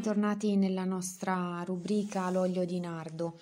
bentornati 0.00 0.56
nella 0.56 0.86
nostra 0.86 1.62
rubrica 1.62 2.30
L'olio 2.30 2.64
di 2.64 2.80
nardo. 2.80 3.38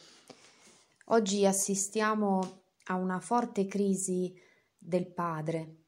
Oggi 1.10 1.46
assistiamo 1.46 2.62
a 2.86 2.96
una 2.96 3.20
forte 3.20 3.66
crisi 3.66 4.34
del 4.76 5.06
padre. 5.06 5.84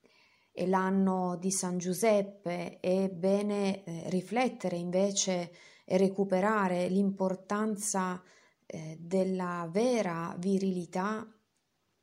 È 0.53 0.65
l'anno 0.67 1.37
di 1.41 1.51
San 1.51 1.77
Giuseppe, 1.77 2.79
è 2.79 3.09
bene 3.09 3.83
eh, 3.83 4.11
riflettere 4.11 4.77
invece 4.77 5.51
e 5.85 5.97
recuperare 5.97 6.87
l'importanza 6.87 8.23
eh, 8.65 8.97
della 9.01 9.69
vera 9.73 10.37
virilità 10.39 11.27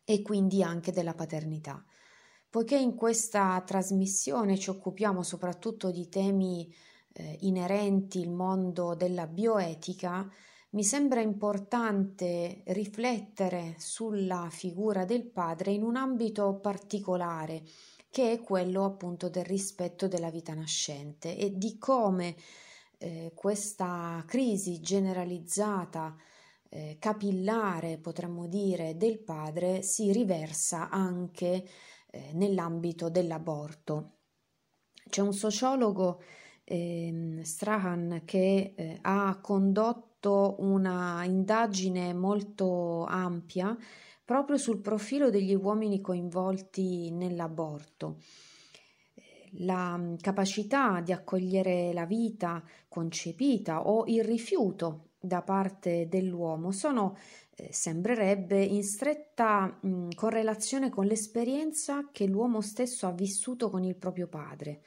e 0.03 0.21
quindi 0.21 0.61
anche 0.61 0.91
della 0.91 1.13
paternità. 1.13 1.81
Poiché 2.49 2.75
in 2.75 2.95
questa 2.95 3.63
trasmissione 3.65 4.57
ci 4.57 4.69
occupiamo 4.69 5.23
soprattutto 5.23 5.89
di 5.89 6.09
temi 6.09 6.69
eh, 7.17 7.37
inerenti 7.41 8.19
il 8.19 8.29
mondo 8.29 8.93
della 8.93 9.25
bioetica, 9.25 10.29
mi 10.71 10.83
sembra 10.83 11.21
importante 11.21 12.61
riflettere 12.67 13.75
sulla 13.79 14.47
figura 14.51 15.05
del 15.05 15.25
padre 15.25 15.71
in 15.71 15.81
un 15.81 15.95
ambito 15.95 16.59
particolare, 16.59 17.63
che 18.09 18.33
è 18.33 18.41
quello 18.41 18.85
appunto 18.85 19.29
del 19.29 19.45
rispetto 19.45 20.07
della 20.07 20.29
vita 20.29 20.53
nascente 20.53 21.35
e 21.35 21.57
di 21.57 21.77
come 21.79 22.35
eh, 22.99 23.31
questa 23.33 24.23
crisi 24.27 24.79
generalizzata, 24.79 26.15
eh, 26.69 26.97
capillare, 26.99 27.97
potremmo 27.97 28.47
dire, 28.47 28.97
del 28.97 29.19
padre 29.19 29.81
si 29.81 30.11
riversa 30.11 30.89
anche 30.89 31.67
eh, 32.11 32.31
nell'ambito 32.33 33.09
dell'aborto. 33.09 34.11
C'è 35.09 35.21
un 35.21 35.33
sociologo 35.33 36.21
eh, 36.69 37.39
Strahan 37.43 38.23
che 38.25 38.73
eh, 38.75 38.97
ha 39.01 39.39
condotto 39.41 40.55
una 40.59 41.23
indagine 41.23 42.13
molto 42.13 43.05
ampia 43.05 43.75
proprio 44.25 44.57
sul 44.57 44.79
profilo 44.81 45.29
degli 45.29 45.55
uomini 45.55 46.01
coinvolti 46.01 47.09
nell'aborto. 47.11 48.17
La 49.59 49.95
mm, 49.95 50.15
capacità 50.15 50.99
di 50.99 51.13
accogliere 51.13 51.93
la 51.93 52.05
vita 52.05 52.61
concepita 52.89 53.87
o 53.87 54.03
il 54.07 54.25
rifiuto 54.25 55.11
da 55.21 55.41
parte 55.41 56.09
dell'uomo 56.09 56.71
sono, 56.71 57.15
eh, 57.55 57.71
sembrerebbe, 57.71 58.61
in 58.61 58.83
stretta 58.83 59.77
mh, 59.79 59.87
mm, 59.87 60.09
correlazione 60.15 60.89
con 60.89 61.05
l'esperienza 61.05 62.09
che 62.11 62.27
l'uomo 62.27 62.59
stesso 62.59 63.07
ha 63.07 63.11
vissuto 63.11 63.69
con 63.69 63.85
il 63.85 63.95
proprio 63.95 64.27
padre 64.27 64.81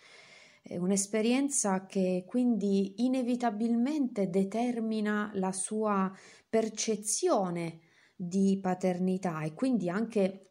un'esperienza 0.63 1.87
che 1.87 2.25
quindi 2.27 3.05
inevitabilmente 3.05 4.29
determina 4.29 5.31
la 5.35 5.53
sua 5.53 6.13
percezione 6.49 7.81
di 8.15 8.59
paternità 8.61 9.43
e 9.43 9.55
quindi 9.55 9.89
anche 9.89 10.51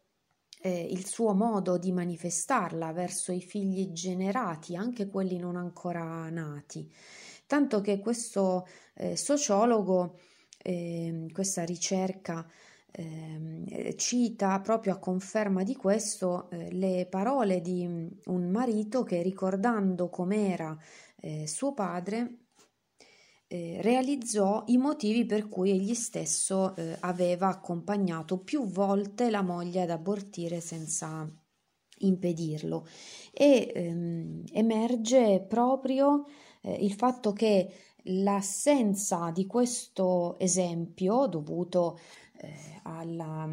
eh, 0.62 0.86
il 0.90 1.06
suo 1.06 1.32
modo 1.32 1.78
di 1.78 1.92
manifestarla 1.92 2.92
verso 2.92 3.32
i 3.32 3.40
figli 3.40 3.92
generati, 3.92 4.76
anche 4.76 5.08
quelli 5.08 5.38
non 5.38 5.56
ancora 5.56 6.28
nati. 6.28 6.92
Tanto 7.46 7.80
che 7.80 7.98
questo 7.98 8.66
eh, 8.94 9.16
sociologo, 9.16 10.18
eh, 10.62 11.26
questa 11.32 11.64
ricerca 11.64 12.46
eh, 12.92 13.94
cita 13.96 14.60
proprio 14.60 14.94
a 14.94 14.98
conferma 14.98 15.62
di 15.62 15.76
questo 15.76 16.50
eh, 16.50 16.72
le 16.72 17.06
parole 17.08 17.60
di 17.60 17.86
mm, 17.86 18.06
un 18.26 18.50
marito 18.50 19.02
che 19.04 19.22
ricordando 19.22 20.08
com'era 20.08 20.76
eh, 21.16 21.46
suo 21.46 21.72
padre 21.74 22.46
eh, 23.52 23.78
realizzò 23.82 24.62
i 24.66 24.76
motivi 24.76 25.26
per 25.26 25.48
cui 25.48 25.70
egli 25.70 25.94
stesso 25.94 26.76
eh, 26.76 26.96
aveva 27.00 27.48
accompagnato 27.48 28.38
più 28.38 28.64
volte 28.66 29.28
la 29.28 29.42
moglie 29.42 29.82
ad 29.82 29.90
abortire 29.90 30.60
senza 30.60 31.28
impedirlo. 31.98 32.86
E 33.32 33.72
ehm, 33.74 34.44
emerge 34.52 35.44
proprio 35.48 36.26
eh, 36.62 36.72
il 36.84 36.92
fatto 36.92 37.32
che 37.32 37.72
l'assenza 38.04 39.30
di 39.30 39.46
questo 39.46 40.38
esempio 40.38 41.26
dovuto 41.26 41.98
eh, 42.38 42.80
alla, 42.84 43.48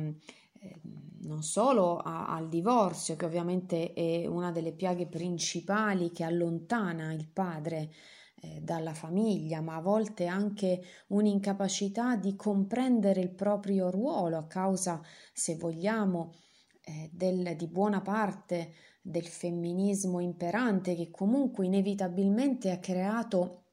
eh, 0.60 0.80
non 1.22 1.44
solo 1.44 1.98
a, 1.98 2.28
al 2.28 2.48
divorzio, 2.48 3.16
che 3.16 3.26
ovviamente 3.26 3.94
è 3.94 4.26
una 4.26 4.52
delle 4.52 4.72
piaghe 4.72 5.08
principali 5.08 6.12
che 6.12 6.24
allontana 6.24 7.14
il 7.14 7.28
padre 7.28 7.92
eh, 8.40 8.62
dalla 8.62 8.94
famiglia, 8.94 9.62
ma 9.62 9.76
a 9.76 9.82
volte 9.82 10.28
anche 10.28 10.82
un'incapacità 11.08 12.16
di 12.16 12.36
comprendere 12.36 13.22
il 13.22 13.32
proprio 13.32 13.90
ruolo 13.90 14.38
a 14.38 14.46
causa, 14.46 15.02
se 15.34 15.56
vogliamo, 15.56 16.34
eh, 16.82 17.10
del, 17.12 17.56
di 17.56 17.68
buona 17.68 18.02
parte 18.02 18.74
del 19.02 19.26
femminismo 19.26 20.20
imperante 20.20 20.96
che 20.96 21.10
comunque 21.10 21.66
inevitabilmente 21.66 22.72
ha 22.72 22.80
creato 22.80 23.67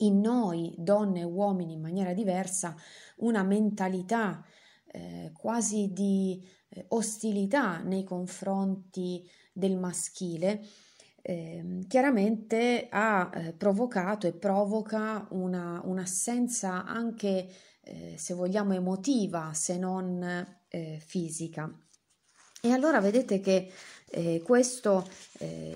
in 0.00 0.20
noi, 0.20 0.74
donne 0.76 1.20
e 1.20 1.24
uomini 1.24 1.74
in 1.74 1.80
maniera 1.80 2.12
diversa, 2.12 2.76
una 3.16 3.42
mentalità 3.42 4.44
eh, 4.92 5.30
quasi 5.32 5.92
di 5.92 6.46
eh, 6.68 6.84
ostilità 6.88 7.78
nei 7.78 8.04
confronti 8.04 9.28
del 9.52 9.76
maschile, 9.76 10.64
eh, 11.22 11.84
chiaramente 11.86 12.88
ha 12.90 13.30
eh, 13.32 13.52
provocato 13.52 14.26
e 14.26 14.32
provoca 14.32 15.26
una, 15.30 15.80
un'assenza 15.84 16.84
anche, 16.84 17.48
eh, 17.82 18.14
se 18.16 18.34
vogliamo, 18.34 18.72
emotiva, 18.72 19.52
se 19.52 19.76
non 19.76 20.22
eh, 20.68 20.98
fisica. 21.04 21.70
E 22.62 22.70
allora 22.72 23.00
vedete 23.00 23.40
che 23.40 23.72
questo 24.42 25.08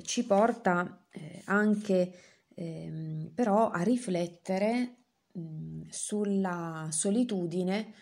ci 0.03 0.27
porta 0.27 1.07
anche 1.45 2.13
ehm, 2.55 3.33
però 3.35 3.71
a 3.71 3.83
riflettere 3.83 4.97
mh, 5.33 5.83
sulla 5.89 6.89
solitudine 6.91 7.93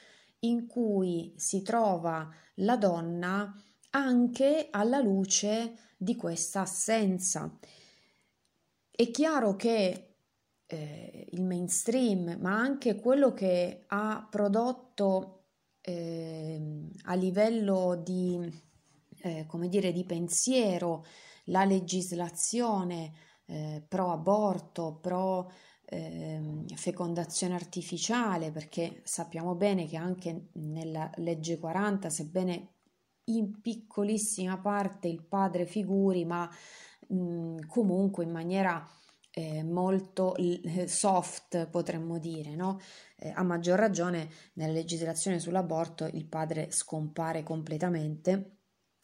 in 0.41 0.67
cui 0.67 1.35
si 1.37 1.63
trova 1.63 2.29
la 2.57 2.77
donna 2.77 3.55
anche 3.91 4.69
alla 4.71 5.01
luce 5.01 5.77
di 5.97 6.17
questa 6.17 6.63
assenza. 6.63 7.59
È 8.91 9.11
chiaro 9.11 9.57
che 9.57 10.15
eh, 10.67 11.27
il 11.31 11.43
mainstream, 11.43 12.39
ma 12.41 12.57
anche 12.59 12.97
quello 12.97 13.33
che 13.33 13.84
ha 13.87 14.27
prodotto 14.29 15.45
eh, 15.81 16.89
a 17.05 17.15
livello 17.15 18.01
di, 18.03 18.39
eh, 19.23 19.45
come 19.47 19.69
dire, 19.69 19.93
di 19.93 20.05
pensiero 20.05 21.05
la 21.47 21.65
legislazione 21.65 23.13
eh, 23.53 23.85
pro 23.87 24.11
aborto, 24.11 24.99
pro 25.01 25.53
eh, 25.85 26.65
fecondazione 26.75 27.55
artificiale, 27.55 28.51
perché 28.51 29.03
sappiamo 29.05 29.55
bene 29.55 29.87
che 29.87 29.99
anche 29.99 30.49
nella 30.55 31.11
legge 31.17 31.59
40, 31.59 32.09
sebbene 32.09 32.69
in 33.25 33.61
piccolissima 33.61 34.59
parte 34.59 35.09
il 35.09 35.23
padre 35.23 35.67
figuri, 35.67 36.25
ma 36.25 36.49
mh, 37.09 37.67
comunque 37.67 38.25
in 38.25 38.31
maniera 38.31 38.89
eh, 39.31 39.63
molto 39.63 40.34
soft, 40.87 41.69
potremmo 41.69 42.19
dire, 42.19 42.55
no? 42.55 42.81
Eh, 43.19 43.33
a 43.34 43.43
maggior 43.43 43.79
ragione 43.79 44.31
nella 44.55 44.73
legislazione 44.73 45.39
sull'aborto 45.39 46.07
il 46.07 46.27
padre 46.27 46.71
scompare 46.71 47.43
completamente 47.43 48.62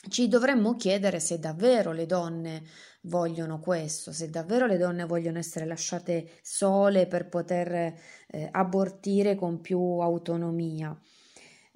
ci 0.08 0.28
dovremmo 0.28 0.76
chiedere 0.76 1.20
se 1.20 1.38
davvero 1.38 1.92
le 1.92 2.06
donne 2.06 2.62
vogliono 3.02 3.60
questo, 3.60 4.12
se 4.12 4.28
davvero 4.28 4.66
le 4.66 4.76
donne 4.76 5.04
vogliono 5.04 5.38
essere 5.38 5.66
lasciate 5.66 6.30
sole 6.42 7.06
per 7.06 7.28
poter 7.28 7.94
eh, 8.26 8.48
abortire 8.50 9.34
con 9.34 9.60
più 9.60 9.78
autonomia. 9.78 10.98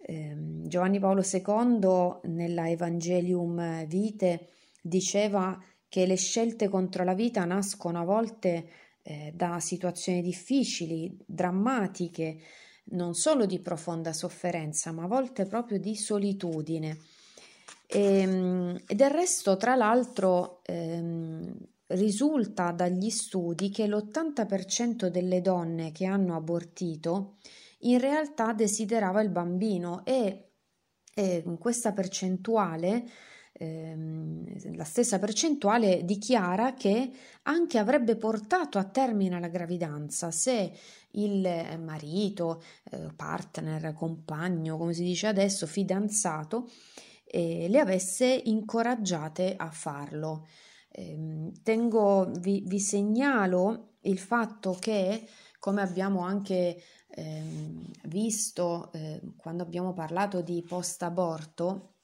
Eh, 0.04 0.34
Giovanni 0.64 0.98
Paolo 0.98 1.22
II 1.22 2.30
nella 2.30 2.68
Evangelium 2.68 3.86
Vite 3.86 4.48
diceva 4.80 5.62
che 5.88 6.06
le 6.06 6.16
scelte 6.16 6.68
contro 6.68 7.04
la 7.04 7.14
vita 7.14 7.44
nascono 7.44 8.00
a 8.00 8.04
volte 8.04 8.68
eh, 9.02 9.32
da 9.34 9.60
situazioni 9.60 10.22
difficili, 10.22 11.16
drammatiche, 11.26 12.38
non 12.84 13.14
solo 13.14 13.46
di 13.46 13.60
profonda 13.60 14.12
sofferenza, 14.12 14.90
ma 14.90 15.04
a 15.04 15.08
volte 15.08 15.46
proprio 15.46 15.78
di 15.78 15.94
solitudine. 15.94 16.98
E, 17.92 18.20
ehm, 18.20 18.82
e 18.86 18.94
del 18.94 19.10
resto, 19.10 19.56
tra 19.56 19.74
l'altro, 19.74 20.62
ehm, 20.64 21.54
risulta 21.88 22.72
dagli 22.72 23.10
studi 23.10 23.70
che 23.70 23.86
l'80% 23.86 25.08
delle 25.08 25.40
donne 25.40 25.92
che 25.92 26.06
hanno 26.06 26.34
abortito 26.36 27.36
in 27.80 27.98
realtà 27.98 28.52
desiderava 28.52 29.20
il 29.20 29.28
bambino 29.28 30.04
e, 30.04 30.52
e 31.14 31.44
questa 31.58 31.92
percentuale 31.92 33.04
ehm, 33.52 34.76
la 34.76 34.84
stessa 34.84 35.18
percentuale 35.18 36.04
dichiara 36.04 36.74
che 36.74 37.10
anche 37.42 37.78
avrebbe 37.78 38.16
portato 38.16 38.78
a 38.78 38.84
termine 38.84 39.38
la 39.38 39.48
gravidanza 39.48 40.30
se 40.30 40.72
il 41.14 41.78
marito, 41.82 42.62
eh, 42.90 43.12
partner, 43.14 43.92
compagno, 43.92 44.78
come 44.78 44.94
si 44.94 45.02
dice 45.02 45.26
adesso, 45.26 45.66
fidanzato, 45.66 46.70
eh, 47.32 47.66
le 47.68 47.78
avesse 47.80 48.26
incoraggiate 48.44 49.56
a 49.56 49.70
farlo. 49.70 50.46
Eh, 50.90 51.50
tengo, 51.62 52.30
vi, 52.40 52.62
vi, 52.66 52.78
segnalo 52.78 53.94
il 54.02 54.18
fatto 54.18 54.76
che, 54.78 55.26
come 55.58 55.80
abbiamo 55.80 56.20
anche 56.20 56.82
ehm, 57.08 57.90
visto 58.04 58.92
eh, 58.92 59.22
quando 59.36 59.62
abbiamo 59.62 59.94
parlato 59.94 60.42
di 60.42 60.62
post-aborto, 60.62 61.94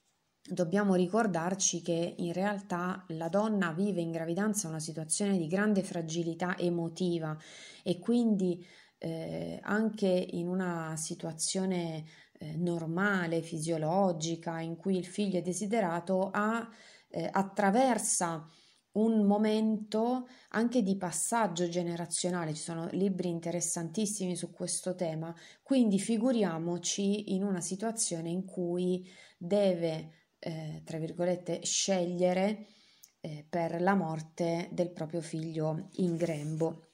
dobbiamo 0.42 0.94
ricordarci 0.94 1.82
che 1.82 2.14
in 2.16 2.32
realtà 2.32 3.04
la 3.08 3.28
donna 3.28 3.72
vive 3.72 4.00
in 4.00 4.10
gravidanza 4.10 4.66
una 4.66 4.80
situazione 4.80 5.36
di 5.36 5.46
grande 5.46 5.82
fragilità 5.82 6.56
emotiva 6.56 7.36
e 7.82 7.98
quindi 7.98 8.64
eh, 8.96 9.60
anche 9.62 10.08
in 10.08 10.48
una 10.48 10.94
situazione 10.96 12.04
eh, 12.38 12.56
normale, 12.56 13.42
fisiologica, 13.42 14.60
in 14.60 14.76
cui 14.76 14.96
il 14.96 15.06
figlio 15.06 15.38
è 15.38 15.42
desiderato, 15.42 16.30
ha, 16.32 16.68
eh, 17.08 17.28
attraversa 17.30 18.48
un 18.92 19.24
momento 19.26 20.28
anche 20.50 20.82
di 20.82 20.96
passaggio 20.96 21.68
generazionale, 21.68 22.54
ci 22.54 22.62
sono 22.62 22.88
libri 22.92 23.28
interessantissimi 23.28 24.34
su 24.34 24.50
questo 24.50 24.94
tema, 24.94 25.34
quindi 25.62 25.98
figuriamoci 25.98 27.34
in 27.34 27.44
una 27.44 27.60
situazione 27.60 28.30
in 28.30 28.44
cui 28.44 29.08
deve, 29.36 30.30
eh, 30.38 30.82
tra 30.84 30.98
virgolette, 30.98 31.64
scegliere 31.64 32.66
eh, 33.20 33.46
per 33.48 33.80
la 33.80 33.94
morte 33.94 34.68
del 34.72 34.90
proprio 34.90 35.20
figlio 35.20 35.88
in 35.96 36.16
grembo. 36.16 36.84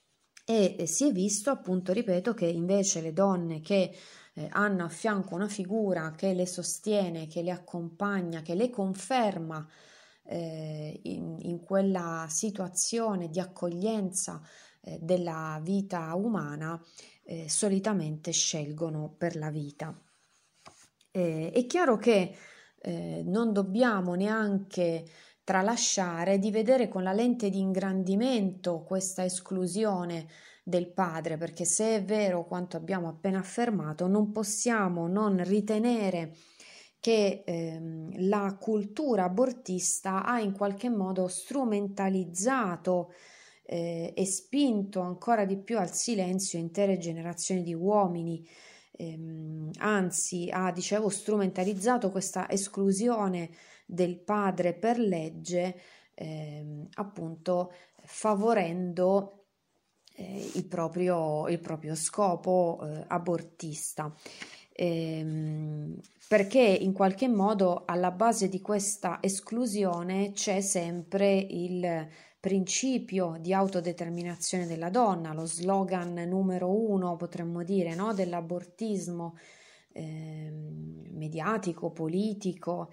E 0.46 0.84
si 0.86 1.08
è 1.08 1.12
visto, 1.12 1.48
appunto, 1.48 1.94
ripeto, 1.94 2.34
che 2.34 2.44
invece 2.44 3.00
le 3.00 3.14
donne 3.14 3.62
che 3.62 3.94
eh, 4.34 4.48
hanno 4.50 4.84
a 4.84 4.88
fianco 4.88 5.34
una 5.34 5.48
figura 5.48 6.12
che 6.16 6.34
le 6.34 6.46
sostiene, 6.46 7.26
che 7.26 7.42
le 7.42 7.50
accompagna, 7.50 8.42
che 8.42 8.54
le 8.54 8.70
conferma 8.70 9.66
eh, 10.24 11.00
in, 11.04 11.36
in, 11.40 11.60
quella 11.60 12.26
situazione 12.28 13.28
di 13.28 13.40
accoglienza 13.40 14.40
eh, 14.80 14.98
della 15.00 15.60
vita 15.62 16.14
umana, 16.14 16.80
eh, 17.24 17.48
solitamente 17.48 18.32
scelgono 18.32 19.14
per 19.16 19.36
la 19.36 19.50
vita. 19.50 19.96
Eh, 21.10 21.50
è 21.52 21.66
chiaro 21.66 21.96
che 21.96 22.36
eh, 22.80 23.22
non 23.24 23.52
dobbiamo 23.52 24.14
neanche 24.14 25.04
tralasciare 25.44 26.38
di 26.38 26.50
vedere 26.50 26.88
con 26.88 27.02
la 27.02 27.12
lente 27.12 27.50
di 27.50 27.60
ingrandimento 27.60 28.82
questa 28.82 29.24
esclusione 29.24 30.26
del 30.66 30.90
padre, 30.90 31.36
perché 31.36 31.66
se 31.66 31.96
è 31.96 32.02
vero 32.02 32.46
quanto 32.46 32.78
abbiamo 32.78 33.08
appena 33.08 33.38
affermato, 33.38 34.06
non 34.06 34.32
possiamo 34.32 35.06
non 35.06 35.44
ritenere 35.44 36.34
che 36.98 37.42
ehm, 37.44 38.28
la 38.28 38.56
cultura 38.58 39.24
abortista 39.24 40.24
ha 40.24 40.40
in 40.40 40.52
qualche 40.52 40.88
modo 40.88 41.28
strumentalizzato 41.28 43.12
eh, 43.66 44.14
e 44.16 44.24
spinto 44.24 45.00
ancora 45.00 45.44
di 45.44 45.58
più 45.58 45.78
al 45.78 45.92
silenzio 45.92 46.58
intere 46.58 46.96
generazioni 46.96 47.62
di 47.62 47.74
uomini, 47.74 48.46
ehm, 48.92 49.70
anzi 49.80 50.48
ha, 50.50 50.72
dicevo, 50.72 51.10
strumentalizzato 51.10 52.10
questa 52.10 52.48
esclusione 52.48 53.50
del 53.84 54.18
padre 54.18 54.72
per 54.72 54.98
legge, 54.98 55.78
ehm, 56.14 56.88
appunto 56.94 57.70
favorendo 58.02 59.43
eh, 60.14 60.50
il, 60.54 60.66
proprio, 60.66 61.48
il, 61.48 61.60
proprio, 61.60 61.94
scopo 61.94 62.80
eh, 62.82 63.04
abortista. 63.08 64.12
Ehm, 64.72 65.98
perché 66.26 66.60
in 66.60 66.92
qualche 66.92 67.28
modo 67.28 67.82
alla 67.86 68.10
base 68.10 68.48
di 68.48 68.60
questa 68.60 69.18
esclusione 69.20 70.32
c'è 70.32 70.60
sempre 70.60 71.34
il 71.36 72.08
principio 72.40 73.36
di 73.40 73.54
autodeterminazione 73.54 74.66
della 74.66 74.90
donna, 74.90 75.32
lo 75.32 75.46
slogan 75.46 76.14
numero 76.28 76.68
uno, 76.68 77.16
potremmo 77.16 77.62
dire, 77.62 77.94
no? 77.94 78.12
dell'abortismo 78.12 79.36
eh, 79.92 80.52
mediatico, 81.10 81.90
politico, 81.90 82.92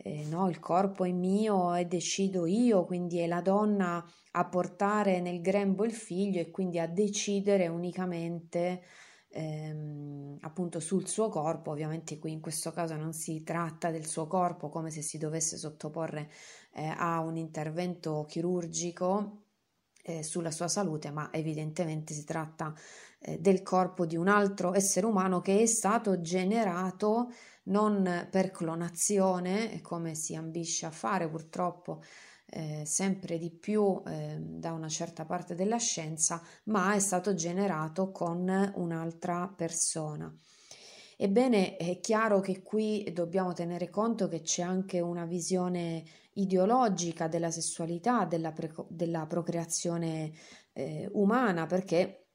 eh, 0.00 0.24
no? 0.26 0.48
il 0.48 0.60
corpo 0.60 1.04
è 1.04 1.12
mio 1.12 1.74
e 1.74 1.84
decido 1.86 2.46
io, 2.46 2.84
quindi 2.84 3.18
è 3.18 3.26
la 3.26 3.40
donna 3.40 4.04
a 4.32 4.44
portare 4.46 5.20
nel 5.20 5.40
grembo 5.40 5.84
il 5.84 5.92
figlio 5.92 6.40
e 6.40 6.50
quindi 6.50 6.78
a 6.78 6.86
decidere 6.86 7.66
unicamente 7.66 8.82
ehm, 9.30 10.38
appunto 10.40 10.78
sul 10.80 11.08
suo 11.08 11.28
corpo. 11.28 11.72
Ovviamente 11.72 12.18
qui 12.18 12.32
in 12.32 12.40
questo 12.40 12.70
caso 12.70 12.94
non 12.96 13.12
si 13.12 13.42
tratta 13.42 13.90
del 13.90 14.06
suo 14.06 14.26
corpo 14.26 14.68
come 14.68 14.90
se 14.90 15.02
si 15.02 15.18
dovesse 15.18 15.56
sottoporre 15.56 16.30
eh, 16.74 16.86
a 16.86 17.20
un 17.20 17.36
intervento 17.36 18.24
chirurgico 18.28 19.42
eh, 20.04 20.22
sulla 20.22 20.50
sua 20.50 20.68
salute, 20.68 21.10
ma 21.10 21.30
evidentemente 21.32 22.14
si 22.14 22.24
tratta 22.24 22.72
eh, 23.20 23.38
del 23.38 23.62
corpo 23.62 24.06
di 24.06 24.16
un 24.16 24.28
altro 24.28 24.74
essere 24.74 25.06
umano 25.06 25.40
che 25.40 25.60
è 25.60 25.66
stato 25.66 26.20
generato 26.20 27.30
non 27.68 28.28
per 28.30 28.50
clonazione, 28.50 29.80
come 29.80 30.14
si 30.14 30.34
ambisce 30.34 30.86
a 30.86 30.90
fare 30.90 31.28
purtroppo 31.28 32.02
eh, 32.50 32.84
sempre 32.84 33.38
di 33.38 33.50
più 33.50 34.02
eh, 34.06 34.36
da 34.40 34.72
una 34.72 34.88
certa 34.88 35.24
parte 35.24 35.54
della 35.54 35.78
scienza, 35.78 36.42
ma 36.64 36.94
è 36.94 36.98
stato 36.98 37.34
generato 37.34 38.10
con 38.10 38.72
un'altra 38.74 39.52
persona. 39.54 40.32
Ebbene, 41.20 41.76
è 41.76 41.98
chiaro 41.98 42.40
che 42.40 42.62
qui 42.62 43.10
dobbiamo 43.12 43.52
tenere 43.52 43.90
conto 43.90 44.28
che 44.28 44.40
c'è 44.42 44.62
anche 44.62 45.00
una 45.00 45.24
visione 45.24 46.04
ideologica 46.34 47.26
della 47.26 47.50
sessualità, 47.50 48.24
della, 48.24 48.52
pre- 48.52 48.72
della 48.88 49.26
procreazione 49.26 50.32
eh, 50.72 51.08
umana, 51.14 51.66
perché 51.66 52.28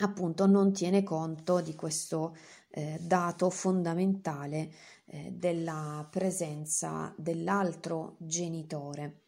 appunto 0.00 0.46
non 0.46 0.72
tiene 0.72 1.04
conto 1.04 1.60
di 1.60 1.76
questo 1.76 2.34
eh, 2.76 2.98
dato 3.00 3.50
fondamentale 3.50 4.68
eh, 5.06 5.30
della 5.32 6.06
presenza 6.10 7.14
dell'altro 7.16 8.16
genitore. 8.18 9.26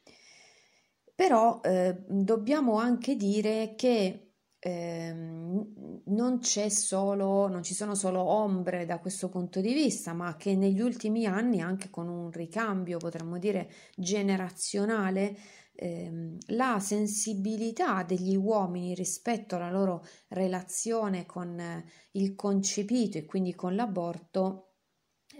Però 1.14 1.60
eh, 1.62 1.96
dobbiamo 2.08 2.78
anche 2.78 3.14
dire 3.14 3.74
che 3.76 4.32
eh, 4.58 5.12
non 5.12 6.42
solo, 6.42 7.46
non 7.46 7.62
ci 7.62 7.72
sono 7.72 7.94
solo 7.94 8.20
ombre 8.20 8.84
da 8.84 8.98
questo 8.98 9.28
punto 9.28 9.60
di 9.60 9.72
vista, 9.72 10.12
ma 10.12 10.34
che 10.36 10.56
negli 10.56 10.80
ultimi 10.80 11.24
anni, 11.24 11.60
anche 11.60 11.88
con 11.88 12.08
un 12.08 12.30
ricambio, 12.32 12.98
potremmo 12.98 13.38
dire, 13.38 13.70
generazionale, 13.94 15.36
eh, 15.76 16.36
la 16.48 16.80
sensibilità 16.80 18.02
degli 18.02 18.34
uomini 18.34 18.94
rispetto 18.94 19.56
alla 19.56 19.70
loro 19.70 20.04
relazione 20.28 21.26
con 21.26 21.84
il 22.12 22.34
concepito 22.34 23.18
e 23.18 23.24
quindi 23.24 23.54
con 23.54 23.74
l'aborto 23.74 24.72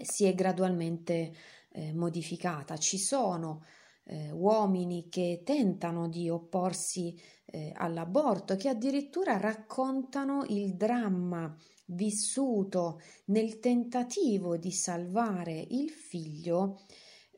si 0.01 0.25
è 0.25 0.33
gradualmente 0.33 1.33
eh, 1.71 1.93
modificata. 1.93 2.77
Ci 2.77 2.97
sono 2.97 3.63
eh, 4.05 4.31
uomini 4.31 5.09
che 5.09 5.41
tentano 5.43 6.07
di 6.07 6.29
opporsi 6.29 7.19
eh, 7.45 7.71
all'aborto, 7.75 8.55
che 8.55 8.69
addirittura 8.69 9.37
raccontano 9.37 10.43
il 10.47 10.75
dramma 10.75 11.55
vissuto 11.87 12.99
nel 13.25 13.59
tentativo 13.59 14.57
di 14.57 14.71
salvare 14.71 15.65
il 15.69 15.89
figlio 15.89 16.81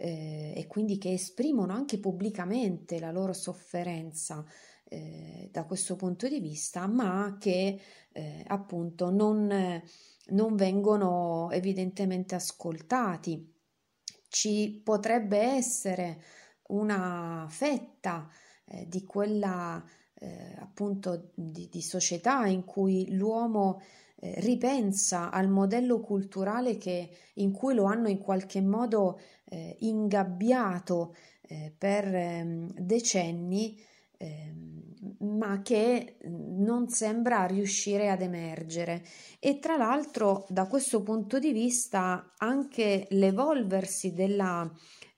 eh, 0.02 0.54
e 0.56 0.66
quindi 0.68 0.98
che 0.98 1.12
esprimono 1.12 1.74
anche 1.74 2.00
pubblicamente 2.00 3.00
la 3.00 3.12
loro 3.12 3.34
sofferenza 3.34 4.46
eh, 4.86 5.50
da 5.52 5.66
questo 5.66 5.98
punto 5.98 6.30
di 6.30 6.40
vista, 6.40 6.88
ma 6.88 7.36
che 7.38 7.80
eh, 8.14 8.44
appunto 8.48 9.10
non, 9.10 9.82
non 10.28 10.56
vengono 10.56 11.50
evidentemente 11.52 12.36
ascoltati. 12.36 13.54
Ci 14.30 14.82
potrebbe 14.84 15.38
essere 15.38 16.24
una 16.68 17.46
fetta 17.50 18.30
eh, 18.66 18.88
di 18.88 19.04
quella 19.04 19.84
eh, 20.14 20.56
appunto 20.60 21.32
di, 21.34 21.68
di, 21.70 21.82
società 21.82 22.46
in 22.46 22.64
cui 22.64 23.16
l'uomo 23.16 23.82
eh, 24.20 24.36
ripensa 24.40 25.32
al 25.32 25.50
modello 25.50 26.00
culturale 26.00 26.78
che, 26.78 27.10
in 27.36 27.52
cui 27.52 27.74
lo 27.74 27.86
hanno 27.86 28.08
in 28.08 28.20
qualche 28.20 28.62
modo 28.62 29.20
eh, 29.46 29.76
ingabbiato 29.80 31.16
eh, 31.42 31.74
per 31.78 32.06
ehm, 32.14 32.72
decenni 32.78 33.80
ehm, 34.18 34.78
ma 35.20 35.62
che 35.62 36.18
non 36.26 36.90
sembra 36.90 37.46
riuscire 37.46 38.10
ad 38.10 38.22
emergere. 38.22 39.04
E 39.40 39.60
tra 39.60 39.78
l'altro 39.78 40.46
da 40.50 40.66
questo 40.68 41.02
punto 41.02 41.40
di 41.40 41.52
vista 41.54 42.34
anche 42.38 43.08
l'evolversi 43.12 44.14
della 44.14 44.70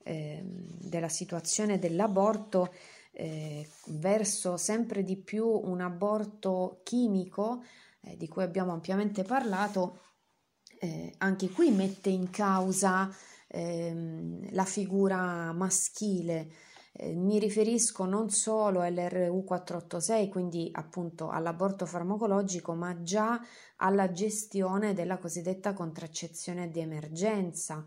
eh, 0.04 0.42
della 0.44 1.08
situazione 1.08 1.78
dell'aborto 1.78 2.72
eh, 3.12 3.66
verso 3.86 4.56
sempre 4.56 5.02
di 5.04 5.16
più 5.16 5.46
un 5.46 5.80
aborto 5.80 6.80
chimico, 6.82 7.62
eh, 8.02 8.16
di 8.16 8.28
cui 8.28 8.42
abbiamo 8.42 8.72
ampiamente 8.72 9.22
parlato, 9.22 10.00
eh, 10.80 11.14
anche 11.18 11.48
qui 11.48 11.70
mette 11.70 12.10
in 12.10 12.30
causa 12.30 13.08
ehm, 13.48 14.52
la 14.52 14.64
figura 14.64 15.52
maschile. 15.52 16.50
Eh, 16.92 17.14
mi 17.14 17.38
riferisco 17.38 18.04
non 18.04 18.30
solo 18.30 18.80
all'RU 18.80 19.44
486, 19.44 20.28
quindi 20.28 20.68
appunto 20.72 21.30
all'aborto 21.30 21.86
farmacologico, 21.86 22.74
ma 22.74 23.02
già 23.02 23.40
alla 23.76 24.10
gestione 24.12 24.92
della 24.92 25.18
cosiddetta 25.18 25.72
contraccezione 25.72 26.68
di 26.68 26.80
emergenza. 26.80 27.84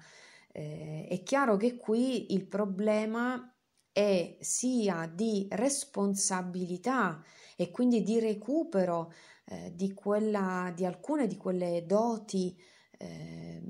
Eh, 0.51 1.07
è 1.09 1.21
chiaro 1.23 1.57
che 1.57 1.75
qui 1.75 2.33
il 2.33 2.45
problema 2.47 3.53
è 3.91 4.37
sia 4.39 5.09
di 5.13 5.47
responsabilità 5.51 7.21
e 7.55 7.71
quindi 7.71 8.03
di 8.03 8.19
recupero 8.19 9.13
eh, 9.45 9.71
di, 9.73 9.93
quella, 9.93 10.71
di 10.75 10.85
alcune 10.85 11.27
di 11.27 11.37
quelle 11.37 11.85
doti 11.85 12.59
eh, 12.97 13.61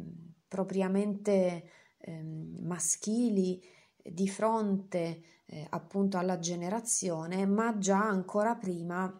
propriamente 0.47 1.69
eh, 1.97 2.23
maschili 2.23 3.61
di 4.01 4.27
fronte 4.27 5.21
eh, 5.45 5.65
appunto 5.69 6.17
alla 6.17 6.39
generazione, 6.39 7.45
ma 7.45 7.77
già 7.77 8.01
ancora 8.01 8.55
prima 8.55 9.11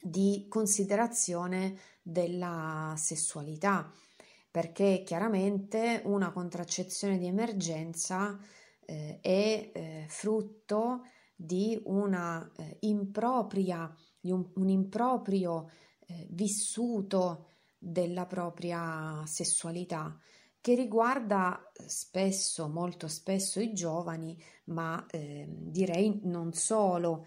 di 0.00 0.46
considerazione 0.48 1.78
della 2.02 2.94
sessualità, 2.96 3.90
perché 4.50 5.02
chiaramente 5.04 6.02
una 6.04 6.32
contraccezione 6.32 7.18
di 7.18 7.26
emergenza 7.26 8.38
eh, 8.84 9.18
è 9.20 9.70
eh, 9.72 10.04
frutto 10.08 11.04
di 11.44 11.80
una 11.84 12.50
eh, 12.56 12.76
impropria, 12.80 13.92
di 14.20 14.30
un, 14.30 14.48
un 14.54 14.68
improprio 14.68 15.68
eh, 16.06 16.26
vissuto 16.30 17.46
della 17.78 18.26
propria 18.26 19.24
sessualità 19.26 20.16
che 20.60 20.76
riguarda 20.76 21.72
spesso, 21.86 22.68
molto 22.68 23.08
spesso 23.08 23.58
i 23.58 23.72
giovani, 23.72 24.40
ma 24.66 25.04
eh, 25.10 25.46
direi 25.48 26.20
non 26.22 26.52
solo. 26.52 27.26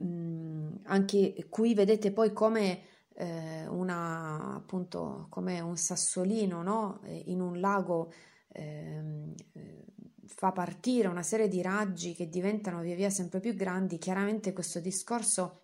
Mm, 0.00 0.76
anche 0.84 1.46
qui 1.50 1.74
vedete 1.74 2.12
poi 2.12 2.32
come 2.32 2.80
eh, 3.14 3.66
una 3.66 4.54
appunto 4.54 5.26
come 5.28 5.60
un 5.60 5.76
sassolino 5.76 6.62
no? 6.62 7.00
in 7.04 7.42
un 7.42 7.60
lago 7.60 8.10
ehm, 8.48 9.34
eh, 9.52 9.84
fa 10.26 10.52
partire 10.52 11.08
una 11.08 11.22
serie 11.22 11.48
di 11.48 11.62
raggi 11.62 12.14
che 12.14 12.28
diventano 12.28 12.80
via 12.80 12.94
via 12.94 13.10
sempre 13.10 13.40
più 13.40 13.54
grandi, 13.54 13.98
chiaramente 13.98 14.52
questo 14.52 14.80
discorso 14.80 15.60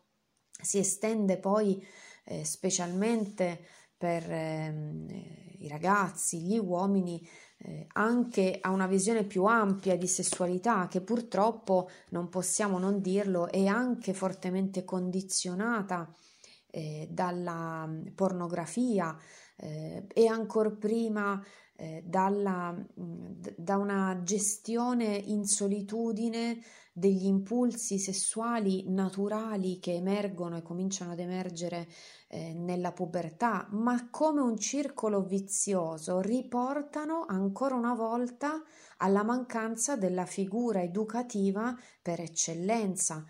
si 0.51 0.79
estende 0.79 1.39
poi 1.39 1.85
eh, 2.25 2.45
specialmente 2.45 3.61
per 3.97 4.31
eh, 4.31 5.57
i 5.59 5.69
ragazzi, 5.69 6.41
gli 6.41 6.59
uomini, 6.59 7.27
eh, 7.59 7.87
anche 7.95 8.59
a 8.61 8.71
una 8.71 8.87
visione 8.87 9.25
più 9.25 9.45
ampia 9.45 9.97
di 9.97 10.07
sessualità 10.07 10.87
che 10.89 11.01
purtroppo, 11.01 11.91
non 12.11 12.29
possiamo 12.29 12.79
non 12.79 13.01
dirlo, 13.01 13.51
è 13.51 13.67
anche 13.67 14.15
fortemente 14.15 14.85
condizionata 14.85 16.13
eh, 16.71 17.09
dalla 17.11 17.87
mm, 17.87 18.09
pornografia 18.15 19.17
eh, 19.57 20.07
e 20.13 20.27
ancor 20.29 20.77
prima 20.79 21.43
eh, 21.81 22.03
dalla, 22.05 22.73
mm, 22.73 23.41
da 23.57 23.77
una 23.77 24.21
gestione 24.25 25.15
in 25.15 25.45
solitudine 25.45 26.61
degli 26.93 27.27
impulsi 27.27 28.01
sessuali 28.01 28.91
naturali 28.91 29.79
che 29.79 29.95
emergono 29.95 30.57
e 30.57 30.63
cominciano 30.63 31.13
ad 31.13 31.21
emergere 31.21 31.87
eh, 32.27 32.53
nella 32.53 32.91
pubertà, 32.91 33.69
ma 33.71 34.11
come 34.11 34.41
un 34.41 34.59
circolo 34.59 35.23
vizioso 35.23 36.21
riportano 36.21 37.25
ancora 37.29 37.77
una 37.77 37.95
volta 37.95 38.61
alla 38.97 39.23
mancanza 39.23 39.97
della 39.97 40.27
figura 40.27 40.83
educativa 40.83 41.79
per 42.03 42.21
eccellenza. 42.21 43.25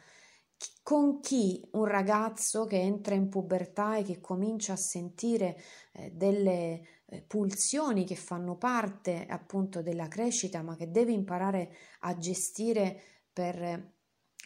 Con 0.83 1.21
chi 1.21 1.69
un 1.73 1.85
ragazzo 1.85 2.65
che 2.65 2.81
entra 2.81 3.15
in 3.15 3.29
pubertà 3.29 3.99
e 3.99 4.03
che 4.05 4.21
comincia 4.21 4.73
a 4.73 4.77
sentire 4.77 5.61
eh, 5.93 6.11
delle 6.13 6.98
pulsioni 7.27 8.05
che 8.05 8.17
fanno 8.17 8.57
parte 8.57 9.27
appunto 9.27 9.83
della 9.83 10.09
crescita, 10.09 10.63
ma 10.63 10.77
che 10.77 10.91
deve 10.91 11.13
imparare 11.13 11.75
a 12.01 12.17
gestire 12.17 13.01
per 13.33 13.97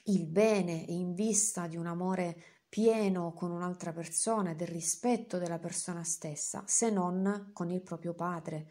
il 0.05 0.27
bene 0.27 0.73
in 0.73 1.15
vista 1.15 1.67
di 1.67 1.77
un 1.77 1.87
amore 1.87 2.37
pieno 2.69 3.33
con 3.35 3.51
un'altra 3.51 3.93
persona 3.93 4.55
del 4.55 4.69
rispetto 4.69 5.39
della 5.39 5.59
persona 5.59 6.05
stessa, 6.05 6.65
se 6.67 6.91
non 6.91 7.51
con 7.53 7.71
il 7.71 7.83
proprio 7.83 8.15
padre. 8.15 8.69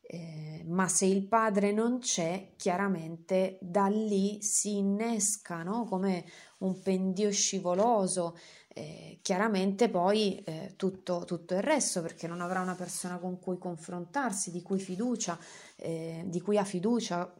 Eh, 0.00 0.64
ma 0.66 0.88
se 0.88 1.04
il 1.04 1.26
padre 1.26 1.72
non 1.72 1.98
c'è, 1.98 2.54
chiaramente 2.56 3.58
da 3.60 3.88
lì 3.88 4.40
si 4.40 4.78
innesca 4.78 5.62
no? 5.62 5.84
come 5.84 6.24
un 6.58 6.80
pendio 6.80 7.30
scivoloso, 7.30 8.36
chiaramente 9.22 9.88
poi 9.88 10.42
eh, 10.44 10.74
tutto, 10.76 11.24
tutto, 11.26 11.54
il 11.54 11.62
resto, 11.62 12.00
perché 12.00 12.26
non 12.26 12.40
avrà 12.40 12.60
una 12.60 12.74
persona 12.74 13.18
con 13.18 13.38
cui 13.38 13.58
confrontarsi, 13.58 14.50
di 14.50 14.62
cui 14.62 14.78
fiducia, 14.78 15.38
eh, 15.76 16.24
di 16.26 16.40
cui 16.40 16.56
ha 16.56 16.64
fiducia, 16.64 17.32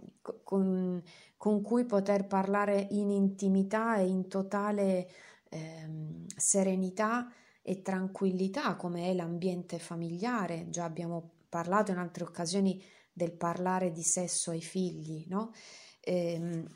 con, 0.42 1.02
con 1.37 1.62
cui 1.62 1.85
poter 1.85 2.26
parlare 2.26 2.88
in 2.90 3.11
intimità 3.11 3.97
e 3.97 4.07
in 4.07 4.28
totale 4.28 5.09
ehm, 5.49 6.26
serenità 6.37 7.33
e 7.62 7.83
tranquillità, 7.83 8.76
come 8.76 9.11
è 9.11 9.14
l'ambiente 9.14 9.78
familiare. 9.78 10.68
Già 10.68 10.85
abbiamo 10.85 11.30
parlato 11.49 11.90
in 11.90 11.99
altre 11.99 12.25
occasioni 12.25 12.83
del 13.12 13.33
parlare 13.33 13.92
di 13.92 14.02
sesso 14.02 14.50
ai 14.50 14.62
figli, 14.62 15.25
no? 15.28 15.52
Ehm, 16.00 16.66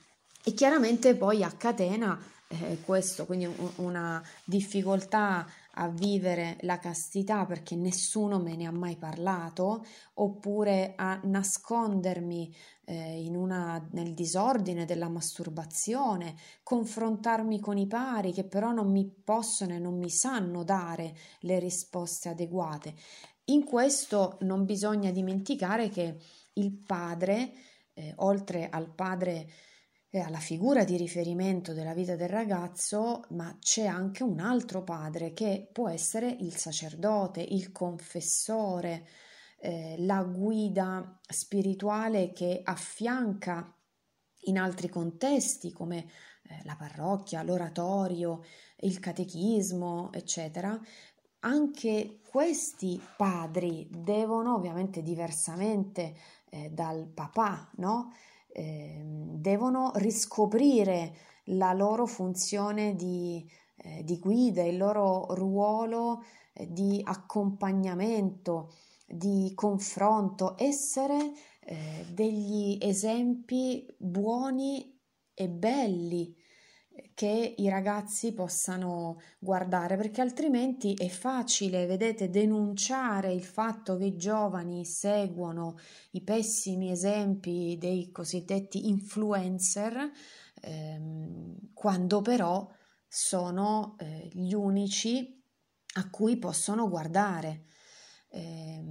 e 0.45 0.54
chiaramente 0.54 1.14
poi 1.14 1.45
a 1.45 1.52
catena 1.52 2.21
eh, 2.52 2.80
questo, 2.85 3.25
quindi 3.25 3.47
un, 3.47 3.71
una 3.76 4.23
difficoltà 4.44 5.47
a 5.76 5.88
vivere 5.88 6.59
la 6.61 6.78
castità 6.78 7.47
perché 7.47 7.75
nessuno 7.76 8.38
me 8.38 8.56
ne 8.56 8.66
ha 8.66 8.71
mai 8.71 8.97
parlato, 8.97 9.87
oppure 10.14 10.92
a 10.97 11.18
nascondermi 11.23 12.54
eh, 12.85 13.26
una, 13.30 13.82
nel 13.92 14.12
disordine 14.12 14.85
della 14.85 15.09
masturbazione, 15.09 16.35
confrontarmi 16.62 17.59
con 17.59 17.78
i 17.78 17.87
pari 17.87 18.32
che 18.32 18.44
però 18.44 18.71
non 18.71 18.90
mi 18.90 19.06
possono 19.06 19.73
e 19.73 19.78
non 19.78 19.97
mi 19.97 20.11
sanno 20.11 20.62
dare 20.62 21.16
le 21.40 21.59
risposte 21.59 22.28
adeguate. 22.28 22.94
In 23.47 23.64
questo 23.64 24.37
non 24.40 24.64
bisogna 24.66 25.11
dimenticare 25.11 25.88
che 25.88 26.18
il 26.54 26.71
padre, 26.71 27.52
eh, 27.94 28.12
oltre 28.16 28.68
al 28.68 28.90
padre 28.90 29.49
alla 30.21 30.38
figura 30.38 30.85
di 30.85 30.97
riferimento 30.97 31.73
della 31.73 31.95
vita 31.95 32.16
del 32.16 32.28
ragazzo, 32.28 33.25
ma 33.31 33.57
c'è 33.59 33.87
anche 33.87 34.23
un 34.23 34.40
altro 34.40 34.83
padre 34.83 35.33
che 35.33 35.69
può 35.73 35.88
essere 35.88 36.28
il 36.28 36.54
sacerdote, 36.57 37.40
il 37.40 37.73
confessore, 37.73 39.07
eh, 39.59 39.95
la 40.00 40.23
guida 40.23 41.19
spirituale 41.26 42.33
che 42.33 42.61
affianca 42.62 43.75
in 44.45 44.59
altri 44.59 44.88
contesti 44.88 45.73
come 45.73 45.99
eh, 45.99 46.61
la 46.64 46.76
parrocchia, 46.76 47.42
l'oratorio, 47.42 48.42
il 48.81 48.99
catechismo, 48.99 50.12
eccetera. 50.12 50.78
Anche 51.45 52.21
questi 52.28 53.00
padri 53.16 53.88
devono, 53.90 54.54
ovviamente 54.54 55.02
diversamente 55.02 56.14
eh, 56.50 56.71
dal 56.71 57.07
papà, 57.07 57.71
no? 57.76 58.12
Eh, 58.52 59.00
devono 59.02 59.92
riscoprire 59.97 61.14
la 61.47 61.73
loro 61.73 62.06
funzione 62.06 62.94
di, 62.94 63.44
eh, 63.76 64.04
di 64.04 64.18
guida, 64.18 64.62
il 64.62 64.76
loro 64.76 65.35
ruolo 65.35 66.23
eh, 66.52 66.71
di 66.71 67.00
accompagnamento, 67.02 68.73
di 69.06 69.52
confronto, 69.54 70.54
essere 70.59 71.32
eh, 71.61 72.06
degli 72.12 72.78
esempi 72.80 73.87
buoni 73.99 74.99
e 75.35 75.49
belli 75.49 76.37
che 77.14 77.54
i 77.56 77.68
ragazzi 77.68 78.32
possano 78.32 79.20
guardare 79.38 79.96
perché 79.96 80.20
altrimenti 80.20 80.94
è 80.94 81.08
facile, 81.08 81.87
vedete, 81.87 82.30
denunciare 82.30 83.32
il 83.32 83.44
fatto 83.44 83.96
che 83.96 84.06
i 84.06 84.16
giovani 84.16 84.84
seguono 84.84 85.78
i 86.12 86.22
pessimi 86.22 86.90
esempi 86.90 87.76
dei 87.78 88.11
cosiddetti 88.11 88.88
influencer 88.88 90.11
ehm, 90.61 91.72
quando 91.75 92.22
però 92.22 92.68
sono 93.06 93.96
eh, 93.99 94.28
gli 94.32 94.54
unici 94.54 95.40
a 95.94 96.08
cui 96.08 96.38
possono 96.38 96.88
guardare. 96.88 97.66
Eh, 98.28 98.82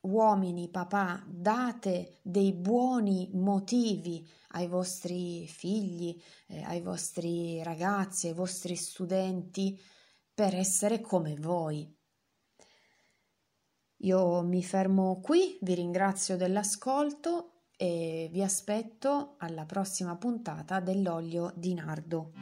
uomini, 0.00 0.68
papà, 0.68 1.24
date 1.26 2.18
dei 2.22 2.52
buoni 2.52 3.30
motivi 3.32 4.26
ai 4.48 4.66
vostri 4.66 5.46
figli, 5.46 6.20
eh, 6.46 6.62
ai 6.62 6.80
vostri 6.80 7.62
ragazzi, 7.62 8.28
ai 8.28 8.34
vostri 8.34 8.76
studenti 8.76 9.78
per 10.32 10.54
essere 10.54 11.00
come 11.00 11.34
voi. 11.34 11.96
Io 14.02 14.42
mi 14.42 14.62
fermo 14.62 15.20
qui, 15.20 15.58
vi 15.62 15.74
ringrazio 15.74 16.36
dell'ascolto 16.36 17.64
e 17.76 18.28
vi 18.30 18.42
aspetto 18.42 19.34
alla 19.38 19.64
prossima 19.64 20.16
puntata 20.16 20.78
dell'olio 20.80 21.52
di 21.56 21.74
nardo. 21.74 22.32